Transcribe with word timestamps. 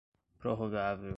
prorrogável 0.39 1.09